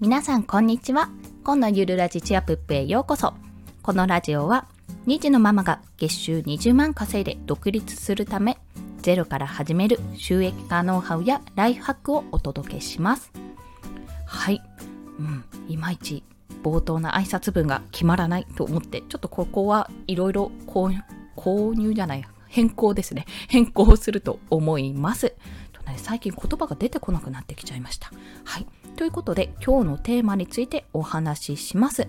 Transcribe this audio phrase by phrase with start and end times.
[0.00, 1.10] 皆さんこんにちは。
[1.44, 3.34] 今のゆるラジチアプップへようこそ。
[3.82, 4.66] このラジオは
[5.06, 8.56] 2児のママが月収20万稼いで独立するため
[9.02, 13.30] ゼロから始める収益化ノウハウやライフハックをお届けします。
[14.24, 14.62] はい。
[15.18, 15.44] うん。
[15.68, 16.24] いまいち
[16.62, 23.26] 冒頭の挨拶文が決まらないと思ってちょっとここはいろいろ購入じゃない変更ですね。
[23.48, 25.34] 変更すると思います。
[25.98, 28.10] 最近言葉が出てこなくなってきちゃいました。
[28.44, 28.66] はい。
[28.96, 32.08] ということで今日のテーマについてお話しします。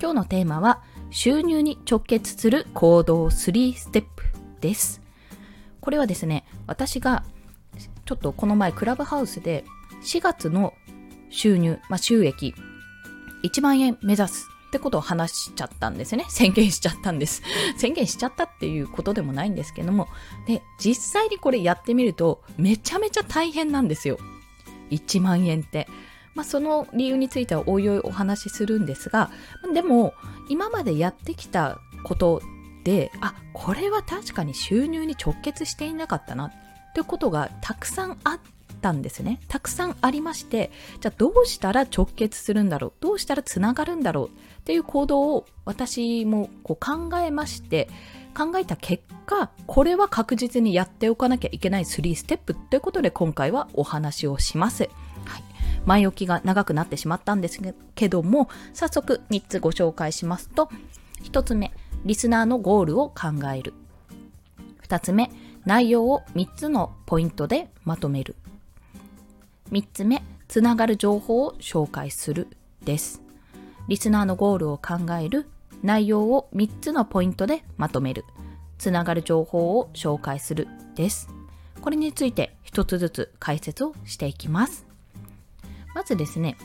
[0.00, 4.24] 今日のテーマは収入に直結する行動3ステップ
[4.60, 5.00] です。
[5.80, 7.24] これはですね、私が
[8.04, 9.64] ちょっとこの前クラブハウスで
[10.02, 10.74] 4月の
[11.30, 12.54] 収入、まあ、収益
[13.42, 16.26] 1万円目指すってことを話しちゃったんですね。
[16.28, 17.42] 宣言しちゃったんです。
[17.78, 20.08] 宣言しちゃったっていうことでもないんですけども。
[20.46, 24.18] で、実際にこれやってみるとめちゃめちゃ大変なんですよ。
[24.90, 25.88] 1万円って。
[26.34, 29.32] まあ、その理由についてはおいおいお話しするんですが
[29.74, 30.14] でも
[30.48, 32.40] 今までやってきたこと
[32.84, 36.52] であこれは確かに収入に直結していなかったなっ
[36.94, 38.40] ていうことがたくさんあっ
[38.80, 44.30] たんですねたくさんありましてじゃあどうしたら直結するんだろうどうしたらつながるんだろうっ
[44.62, 47.88] ていう行動を私もこう考えまして
[48.38, 54.88] 考えた結果これは確実にやっておかなきゃいけない3ステップということで今回はお話をします。
[55.88, 57.60] 前置きが長くなってしまったんです
[57.94, 60.70] けども、早速3つご紹介しますと、
[61.24, 61.72] 1つ目、
[62.04, 63.72] リスナーのゴールを考える。
[64.86, 65.30] 2つ目、
[65.64, 68.36] 内容を3つのポイントでまとめる。
[69.72, 72.48] 3つ目、つながる情報を紹介する
[72.84, 73.22] です。
[73.88, 75.46] リスナーのゴールを考える、
[75.82, 78.24] 内容を3つのポイントでまとめる、
[78.78, 81.28] つながる情報を紹介するです。
[81.80, 84.86] これについて1つずつ解説をしていきます。
[85.94, 86.56] まずですね、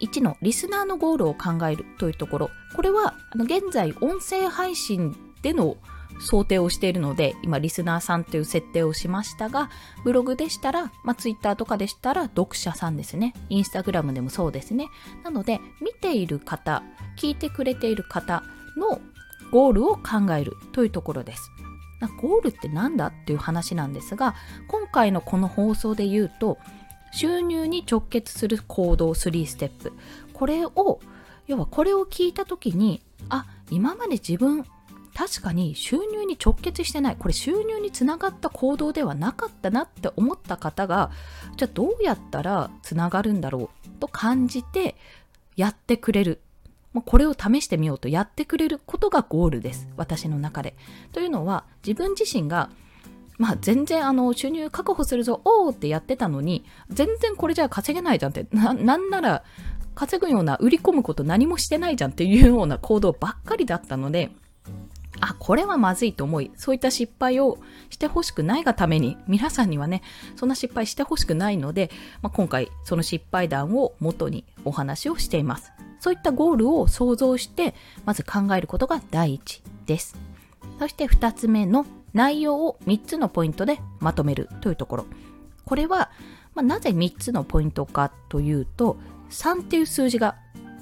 [0.00, 5.76] 1のリスナーのゴールを考えるというところ、これはあの現在音声配信での
[6.20, 9.70] 想定をしているので、今リスナーさんという設定をしましたが、
[10.04, 13.34] ブログでしたら、まあ、ツイッターとかでしたら読者さんですね。
[13.48, 14.88] インスタグラムでもそうですね。
[15.24, 16.82] なので、見ている方、
[17.18, 18.42] 聞いてくれている方
[18.76, 19.00] の
[19.50, 21.50] ゴールを考えるというところです。
[22.20, 24.34] ゴールって何だっていう話なんですが、
[24.68, 26.58] 今回のこの放送で言うと、
[27.12, 29.92] 収入に直結する行動3ステップ
[30.32, 31.00] これを
[31.46, 34.64] 要はこれを聞いた時にあ今まで自分
[35.14, 37.16] 確かに収入に直結してない。
[37.16, 41.10] これ収入につながった行動ではなかったなって思った方が
[41.56, 44.96] じゃあどうやったらつながるんだろうと感じて
[45.56, 46.40] やってくれる。
[47.06, 49.88] これを試してみようとやってくれることがゴールです。
[49.96, 50.74] 私の中で。
[51.12, 52.70] というのは自分自身が
[53.38, 59.42] まあ全然あの収入確保するぞ、おーってやってたのに、全然これじゃ稼げないじゃんって、な、なんなら
[59.94, 64.30] 稼ぐような売り込むこと何もしてないじゃんっていうような行動ばっかりだったので、
[65.24, 67.58] あ、これはまずいと思い、そういった失敗を
[67.90, 70.02] してほしくないがために、皆さんにはね、
[70.34, 75.72] そんな失敗してほしくないので、まあ、今回その失敗談を元にお話をしています。
[76.00, 80.16] そういったゴールを想像して、まず考えることが第一です。
[80.80, 85.06] そして二つ目の内容を3つのポイントでまとめるというところ。
[85.64, 86.10] これは、
[86.56, 88.96] まあ、なぜ3つのポイントかというと、
[89.30, 90.34] 3っていう数字が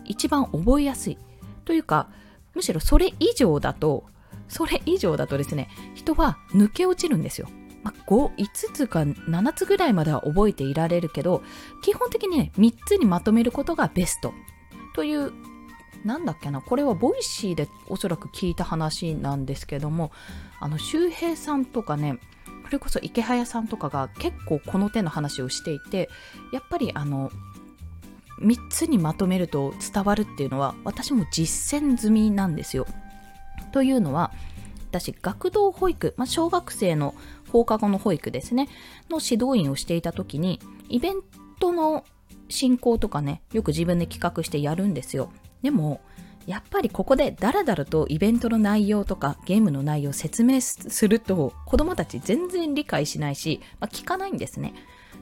[0.07, 1.19] 一番覚えやすい。
[1.67, 2.09] というか、
[2.55, 4.05] むしろそれ以上だと、
[4.51, 7.49] それ以上だとですね、人は抜け落ちるんですよ。
[7.83, 8.31] まあ、5,
[8.75, 11.43] つか7つぐらいまでは覚えていられるけど、
[11.83, 14.35] 基本的にね、3つにまとめることがベスト
[14.95, 15.33] という
[16.05, 20.13] なんだっけなこれは Voicy でおそらく聞いた話なんですけども
[20.59, 22.19] あの周平さんとかね
[22.67, 26.09] それこそイケハヤさんとかが結構この手の話をしていて
[26.53, 27.31] やっぱりあの
[28.41, 32.87] 3つにまとめると伝わるっていうのは私も実践済みなんですよ。
[33.71, 34.33] というのは
[34.91, 37.15] 私学童保育、まあ、小学生の
[37.51, 38.69] 放課後の保育ですね
[39.09, 41.15] の指導員をしていた時にイベン
[41.61, 42.05] トの
[42.49, 45.33] 進行とかねよく自分で企画してやるんですよ。
[45.63, 46.01] でも
[46.47, 54.75] やっぱりここでダラダラとイベントの内容とかゲームの内容を説明すると子供たち全然理解しないし、まあ、聞かないんですね。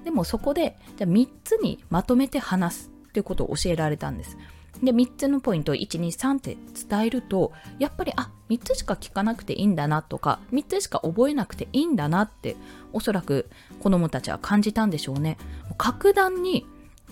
[0.05, 4.39] でもそこでじゃあ3つにまとめて話すっていうことを教えられたんです。
[4.83, 6.57] で、3つのポイントを1、2、3って
[6.89, 12.57] 伝えると、やっぱり、あ、3つしか聞かなくていいんだなとか、3つしか覚えなくていいんだなって、
[12.93, 13.49] おそらく
[13.81, 15.37] 子供たちは感じたんでしょうね。
[15.77, 16.67] 格段に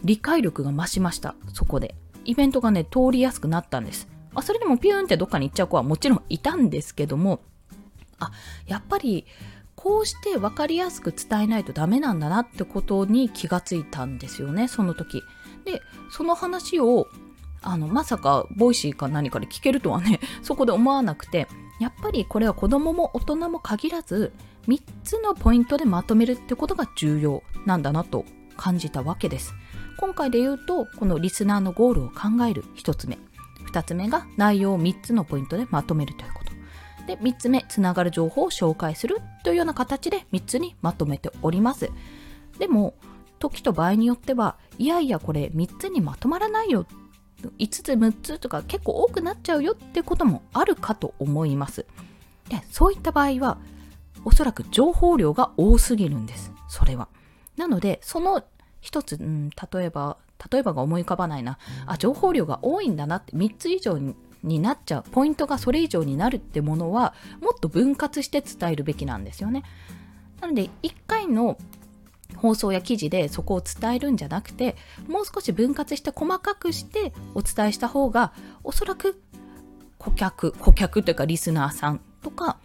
[0.05, 1.94] 理解力が増しました、そこで。
[2.25, 4.09] イベントがね、通りやすくなったんです。
[4.35, 7.41] あそれでもピューンってどっかに行っちゃう子はもちろんいたんですけども、
[8.19, 8.31] あ、
[8.67, 9.26] やっぱり
[9.75, 15.23] こうして分かりやすく伝えないとダメなんだなってことに気がついたんですよね、その時。
[15.64, 15.81] で、
[16.11, 17.09] その話を
[17.67, 21.49] あのまさか Voicy か何かで聞けるとはね そこで思わなくて
[21.81, 24.33] やっぱりこれは子供も大人も限らず
[24.69, 28.25] 3つのポイントでまとめるってことが重要なんだなと
[28.57, 29.53] 感じたわけです。
[29.99, 33.19] 今回で言うとこのリスナーのゴールを考える1つ目。
[33.73, 36.53] 2つ目が内容を3つのポイントでまとめるということ。
[37.07, 41.91] で3つ目つながる情報を紹介するというような形で3つにまとめております。
[42.59, 42.95] でも
[43.39, 46.87] 時と場合によってはいやいやこれ3つにまとまらないよ
[47.59, 51.87] 5つ6つとか結構多くなっちゃうよってこともあるかと思います。
[52.49, 53.59] でそういった場合は
[54.25, 56.53] おそらく情報量が多すぎるんです。
[56.69, 57.09] それは。
[57.57, 58.45] なのでその
[58.81, 60.19] 一つ、うん、例えば
[60.51, 61.59] 例えばが思い浮かばないな。
[61.87, 69.65] あ情報量が多いんだなって3つ以上にになっちゃうポイントがそれ以上になるってものはもっと分割して伝えるべきなんですよね。
[70.41, 71.59] なので1回の
[72.37, 74.76] 放送や記事でそこを伝えるんじゃなくて
[75.08, 78.32] もう少し分割して細かくしてお伝えした方が
[78.64, 79.20] おそらく
[79.99, 82.58] 顧客顧客というかリスナーさんとか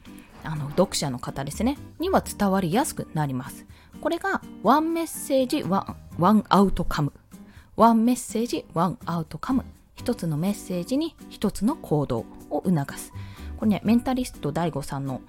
[0.44, 3.66] あの読者の方ですねには伝わりやすくなります。
[4.02, 9.64] これが one message one one outcome。one message one outcome。
[9.96, 13.14] 一つのメッセージに一つの行動を促す。
[13.58, 15.22] これねメンタリスト DAIGO さんの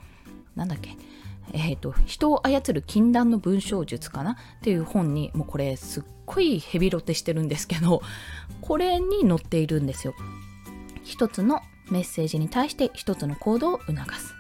[0.57, 0.97] なんだっけ
[1.53, 4.33] えっ、ー、と、人を操る禁断の文章術かな？
[4.33, 8.03] っていう本に、もうこれすっごいヘビロテしてるんですけど、
[8.61, 10.15] これに載っているんですよ。
[11.05, 11.61] 一つの
[11.91, 14.35] メッセージに対して一つの行動を促す。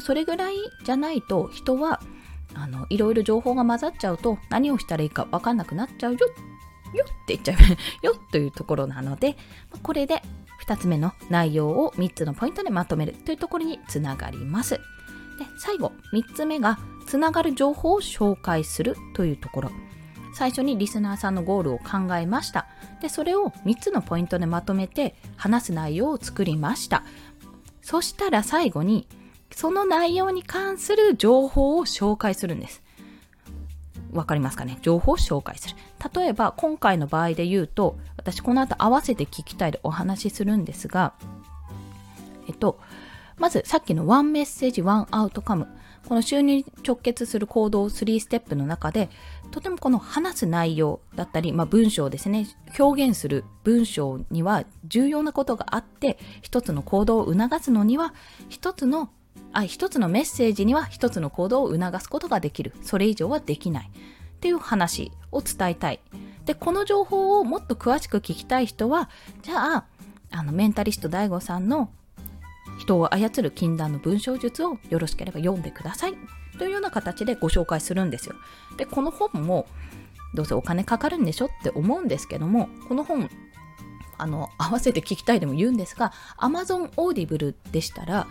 [0.00, 2.00] それぐらいじゃないと人は
[2.54, 6.18] あのいろいろ情報が混ざっちゃうと何をしたらいいか分かんなくなっちゃうよ
[6.94, 7.56] よって言っちゃう
[8.06, 9.36] よというところなので
[9.82, 10.22] これで
[10.66, 14.80] 2つ目の内容を3つのポイントでまとめるというところにつながります。
[15.38, 19.70] で最後3つ目がつながる情報を紹介するというところ。
[20.34, 22.66] 最初にリスナーさんのゴールを考えました。
[23.00, 27.02] でそれを3つのポイントでまとめて話す内容を作りました。
[27.82, 29.08] そしたら最後に
[29.50, 32.82] その内容に関する情報を紹介するんです。
[34.12, 34.78] わかりますかね？
[34.82, 35.76] 情報を紹介する。
[36.14, 41.14] 例えば今回の場合で言うと私この後合わせて聞きたいでお話しするんですが
[42.46, 42.78] えっと
[43.38, 45.66] まずさっきのワンメッセージ、ワンアウトカム。
[46.08, 49.10] この収入直結する行動3ステップの中で、
[49.50, 52.46] とてもこの話す内容だったり、まあ、文章ですね、
[52.78, 58.14] 表現する文章には重要なことがあって、一つの行動を促すのには、
[58.48, 59.10] 一つの
[59.52, 62.72] あ一つのメッセージには一つの行動を促すことができる。
[62.82, 63.90] それ以上はできない。
[64.38, 66.00] っていう話を伝えたい。
[66.44, 69.10] で、この情報をもっと詳しく聞きたい人は、
[69.42, 69.84] じゃあ、
[70.30, 71.90] あの、メンタリスト DAIGO さんの
[72.78, 76.14] 人を操る禁断の文章術をよろしければ読んでください
[76.58, 78.36] というような形でご紹介するんですよ。
[78.76, 79.66] で、この本も
[80.34, 83.28] どうせお金かかるんでしょって思うんですけども、この本、
[84.16, 88.26] あの、合わせて聞きたいでも言うんですが、Amazon Audible でしたら、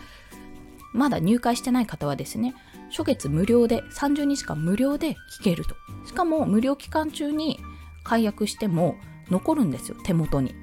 [0.93, 2.53] まだ入会してない方はですね、
[2.89, 5.75] 初月無料で、30日間無料で聞けると。
[6.05, 7.59] しかも無料期間中に
[8.03, 8.95] 解約しても
[9.29, 10.55] 残るんですよ、手元に。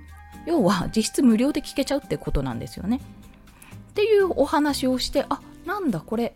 [0.46, 3.00] 要は実質無料で聞けちゃうってことなんですよね。
[3.94, 6.34] っていうお話をしてあなんだこれ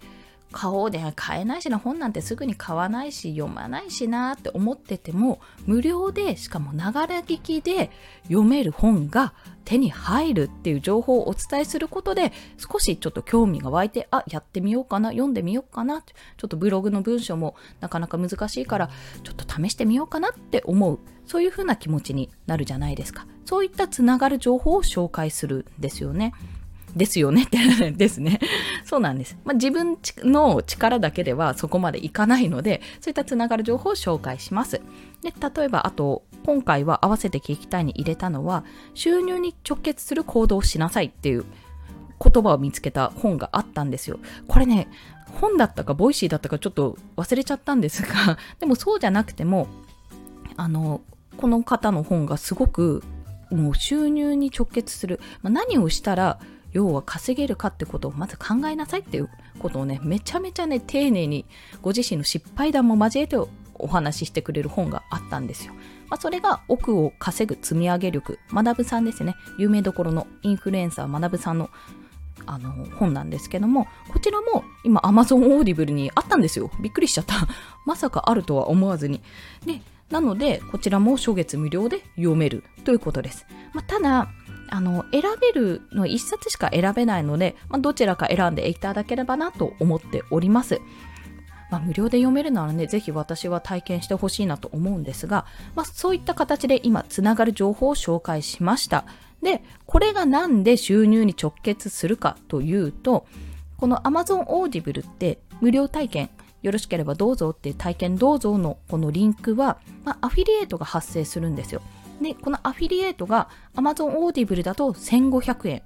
[0.52, 7.90] 買おうで買えないしな本なんてすぐに買わないし読まないしなって思ってても無料でしかもながら聞きで
[8.28, 9.34] 読める本が
[9.64, 18.88] 手に入るっていう情報をお伝えすることで少しちょっと興味が湧いてあやってみようかな読んでみようかなちょっとブログの文章もなかなか難しいから
[19.24, 26.32] ちょっと試してみようかなって思うそういうふうな気持ちになるじゃないですかそういったつながる情報を紹介するんですよね。
[26.98, 28.40] ですよねってですね。
[28.84, 29.38] そうなんです。
[29.44, 34.80] まあ、自分の力だけではそこまでいかないので、そういったつながる情報を紹介します。
[35.22, 38.64] で、例えば、あと、今回は合わせて聞きたいに入れたのは、
[38.94, 41.44] 収入に直結する行動をしなさいっていう
[42.20, 44.18] 言葉を見つけた本があったんですよ。
[44.48, 44.88] これね、
[45.40, 49.68] 本だったか、 Voicy だったかちょっと忘れちゃったんですが、 でもそうじゃなくても、
[50.56, 51.00] あの、
[51.36, 53.04] この方の本がすごく
[53.50, 56.40] もう収入に直結する、まあ、何をしたら
[56.72, 61.46] 要は稼げるかってことをまず考えなさいっていうことをねめちゃめちゃね丁寧に
[61.80, 63.36] ご自身の失敗談も交えて
[63.78, 65.72] お話ししてくれる本があったんですよ。
[66.10, 69.34] まあ、それが奥を稼ぐ積み上げ力、学さんですね。
[69.58, 71.70] 有名どころのインフルエンサー学さんの
[72.46, 76.70] あの本なんですけども、こちらも今 Amazon Audible にあったんですよ。
[76.80, 77.34] びっくりしちゃった。
[77.84, 79.20] まさかあるとは思わずに。
[79.66, 83.44] で、なので、こちらも初月無料で読めるということです。
[83.74, 84.28] まあ、ただ、
[84.70, 90.80] あの、選べるの1冊しか選べないので、まあ、どちらか選んでいただければなと思っております。
[91.70, 99.04] まあ、無料で読めるならね、ぜひ私は体験してほしいなと思うんですが、まあ、そういった形で今、つながる情報を紹介しました。
[99.42, 103.26] で、これがなんで収入に直結するかというと、
[103.76, 106.30] この Amazon Audible って無料体験、
[106.62, 111.82] よろしければどうぞっていう体験どうぞのこのリンクは、まあ、アフィリエイトが発生するんですよ。
[112.20, 115.82] で、このアフィリエイトが Amazon Audible だと1500円。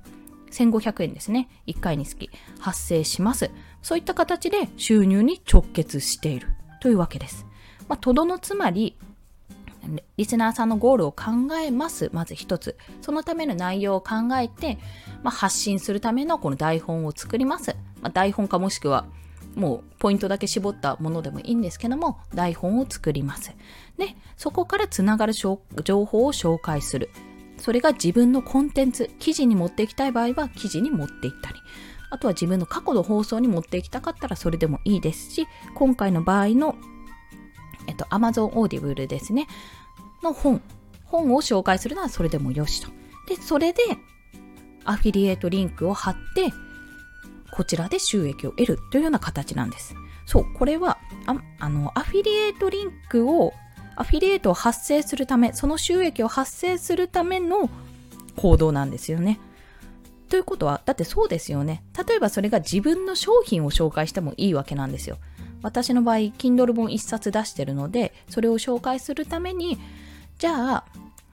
[0.50, 1.48] 1500円ですね。
[1.66, 3.50] 1回につき発生します。
[3.80, 6.48] そういった形で収入に直結している
[6.80, 7.46] というわけです。
[7.88, 8.96] まあ、とどのつまり、
[10.16, 12.10] リスナーさんのゴールを考えます。
[12.12, 12.76] まず一つ。
[13.00, 14.78] そのための内容を考えて、
[15.22, 17.74] まあ、発信するためのこの台本を作ります。
[18.00, 19.06] まあ、台本かもしくは、
[19.54, 23.52] もうポイントだけ絞ったものでもいいんですけども、台本を作ります。
[23.98, 25.56] で、そこからつながる情
[26.04, 27.10] 報を紹介する。
[27.58, 31.56] それが自分のコンテンツ、記事に持っていきたい場合は記事に持っていったり。
[32.10, 36.76] あとは自分の過去の放送に持っていきたかったらそれでもいいですし、今回の場合の
[37.86, 39.46] えっと、Amazon Audible ですね、
[40.22, 40.60] の本、
[41.04, 42.88] 本を紹介するのはそれでもよしと。
[43.26, 43.82] で、それで、
[44.84, 46.52] アフィリエイトリンクを貼って、
[47.52, 49.94] こちらで収益を得るというような形なんです。
[50.26, 53.52] そう、これは、ああの、アフィリエイトリンクを、
[53.94, 57.68] アフィリエイトを発生するため、その収益を発生するための
[58.36, 59.38] 行動なんですよね。
[60.28, 61.84] ということは、だってそうですよね。
[62.08, 65.18] 例えばそれが自分の商品を紹介してもいいわけなんですよ。
[65.62, 69.78] 私の場合 Kindle 本1冊出してるのでそれを紹介するために
[70.38, 70.84] じゃあ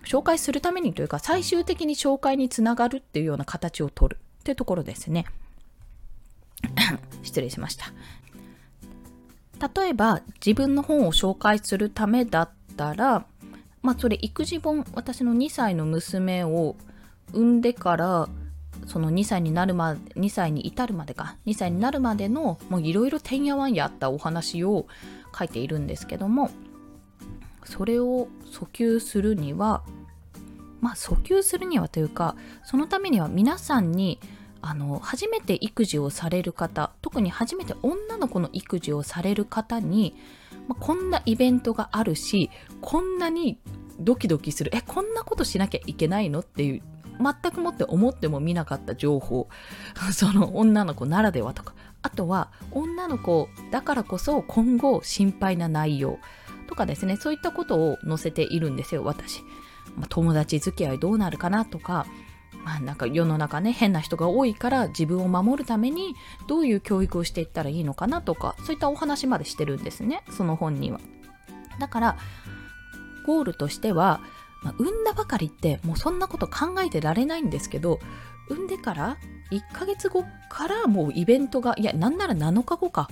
[0.06, 5.26] 紹介するためにというか最終的に紹介につながるっていうような形を取るっていうところですね
[7.24, 7.92] 失礼しました。
[9.75, 13.25] 例えば自分の本を紹介するためだったら
[13.82, 16.75] まあそれ育児本私の2歳の娘を
[17.34, 18.30] 産んでから
[18.88, 24.88] その2歳になるまで2歳に至るまでか2歳になるまでのもういろいろてんやわんやったお話を
[25.38, 26.50] 書いているんですけども
[27.66, 29.84] それを訴求するには
[30.80, 34.20] まあ訴求するにはというかそのためには皆さんに
[34.62, 40.16] あの初めて育児をされる方特に初めて女の子の育児をされる方に、
[40.68, 42.50] まあ、こんなイベントがあるし
[42.82, 43.60] こんなに
[44.00, 44.72] ドキドキする。
[44.74, 46.82] えこんなことしなきゃいけないのっていう
[47.20, 49.50] 全くもって思っても見なかった情報。
[50.13, 51.74] その女の子ならではとか。
[52.01, 56.20] あとは女の子だからこそ今後心配な内容。
[56.68, 57.18] とかですね。
[57.18, 59.42] そういったことを載せているんですよ私、
[59.98, 62.06] まあ、友達付き合いどうなるかなとか
[62.63, 66.16] まあなんか世の中ね変な人が多いから自分を守るために
[66.48, 71.00] どういう教育をしていったらいいのかなとかそういったお話までしてるんですねその本には。
[71.80, 72.18] だから
[73.25, 74.22] ゴールとしては
[74.62, 78.00] まあ、産んだばかりってもうそんなこと考えてられないんですけど
[78.50, 79.18] 産んでから
[79.51, 83.10] 1ヶ月後からもうイベントがいやなんなら7日後か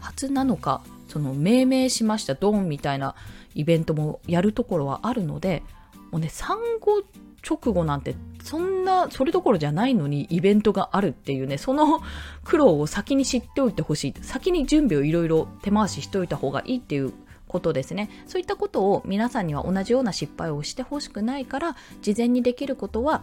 [0.00, 3.14] 初7日その命名しましたドンみたいな
[3.54, 5.62] イベントもやるところはあるので
[6.10, 7.02] もうね産後
[7.48, 12.00] 直後なんてそんなそれどころじゃないのにイベントがあるっていうねその
[12.44, 14.14] 苦労を先に知っておいてほしい。
[14.22, 17.12] 先に準備をいろいろ手回ししておいた方がいいっていう
[17.48, 18.10] ことですね。
[18.26, 23.22] そういったことを皆さんには同じような失敗をしてほしくないから事前にできることは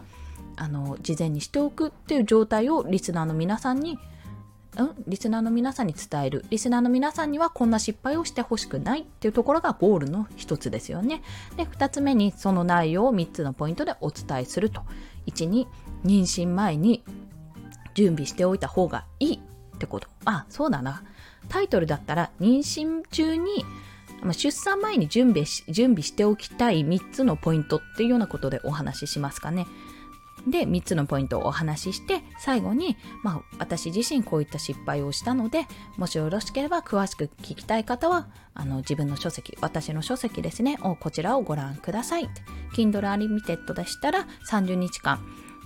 [0.56, 3.98] あの事前にしておくっていう状態をリスナーの皆さんに
[4.78, 6.44] うん、リスナーの皆さんに伝える。
[6.50, 11.22] リスナーの皆さんにはこんな失敗をしてほしくないっていうところがゴールの一つですよね。
[11.56, 14.82] で、二つ目にその内容を3つのポイントでお伝えすると。
[15.26, 15.66] 1に、
[16.04, 17.02] 妊娠前に
[17.94, 20.08] 準備しておいた方がいいってこと。
[20.24, 21.02] あ、そうだな。
[21.48, 23.64] タイトルだったら、妊娠中に
[24.22, 29.66] ま、出産前に準備し準備しておきたい3つのポイントっていうようなことでお話ししますかね。
[30.50, 42.28] で、3つのポイントをお話しして、最後に、まあ、私自身こういった失敗をしたので、もしよろしければ詳しく聞きたい方は、あの、自分の書籍、私の書籍ですね、をこちらをご覧ください。
[42.74, 45.20] Kindle Unlimited でしたら30日間、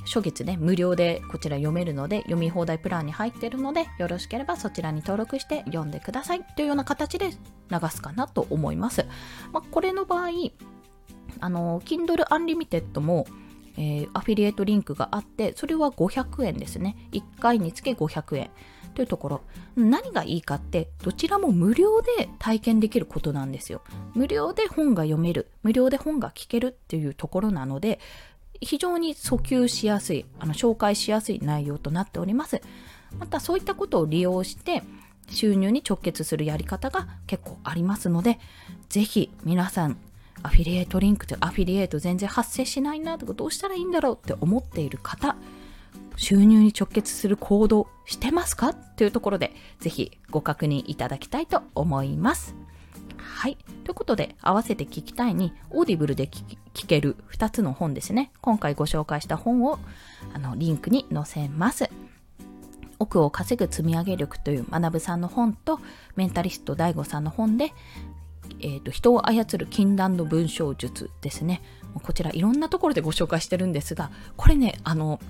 [0.04, 7.30] 初月ね、無料でこちら読めるので、読み放題プランに入ってるので、よろしければそちらに登録して読んでくださいというような形で
[7.70, 9.06] 流すかなと思います。
[9.52, 10.30] まあ、これの場合、
[11.40, 13.26] あの、Kindle Unlimited も、
[13.76, 16.96] えー、アフィリエイトリンクがあって、それは500円ですね。
[17.12, 18.50] 1回につけ500円。
[18.94, 19.40] というところ
[19.74, 23.80] 何がいいかってどちらも無料で体験できることなんですよ
[24.12, 28.00] 無料で本が読める無料で本が聞けるっていうところなので
[28.62, 32.62] 非常に訴求しやすい、あの紹介しやすい内容となっております。
[33.18, 34.82] またそういったことを利用して
[35.28, 38.38] 収入に直結するやり方が結構ありますので、
[38.88, 39.98] ぜひ皆さん、
[40.42, 45.36] アフィリエイトリンクとアフィリエイト全然発生しないなとかどうしたらいいんだろうって思っている方、
[46.16, 52.54] 収入に直結する行動してますかというところで、ぜひご確認いただきたいと思います。
[53.18, 53.56] はい。
[53.84, 58.30] ということで、合わせて聞きたいに、オーディブルで聞ける2つの本ですね。
[58.40, 59.78] 今回ご紹介した本を、
[60.32, 61.90] あの、リンクに載せます。
[62.98, 65.80] 億を稼ぐ積み上げ力というマナブさんの本と、
[66.14, 67.72] メンタリスト DAIGO さんの本で、
[68.62, 71.62] えーと、人を操る禁断の文章術ですね。
[72.02, 75.20] こちらいろんなところでご紹介してるんですが、これね、あの、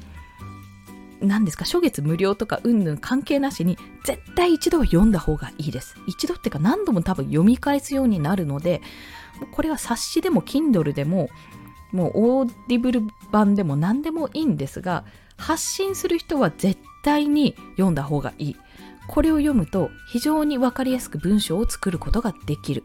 [1.20, 5.96] 何ですか、初月無料とかうんぬん関係なしに、絶対一度は読んだ方がいいです。
[6.06, 8.82] 一度っていうか何度も多分読み返すようになるので、
[9.52, 11.28] これは冊子でも Kindle でも、
[11.92, 15.04] もうオーディブル版でも何でもいいんですが、
[15.36, 18.56] 発信する人は絶対に読んだ方がいい。
[19.08, 22.84] これを読むと非常にわかりやすく文章を作ることができる。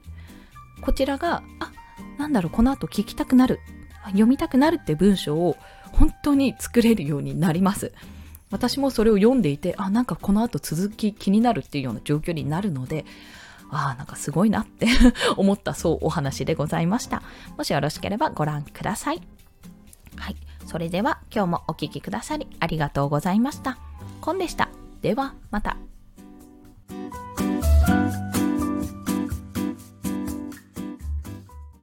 [0.81, 1.71] こちらが、あ、
[2.17, 3.59] なんだろう、この後聞きたくなる、
[4.07, 5.57] 読みたくなるって文章を
[5.91, 7.93] 本当に作れるようになります。
[8.49, 13.05] 私もそれを読んでいて、あ、なんかこの後続き気になるっていうような状況になるので、
[13.69, 14.87] ああ、なんかすごいなって
[15.35, 17.21] 思ったそうお話でございました。
[17.57, 19.21] もしよろしければご覧ください。
[20.15, 20.35] はい。
[20.65, 23.77] それでは今日もお聴きくださりありがとうございました。
[24.21, 24.69] コンでした。
[25.01, 25.77] ではまた。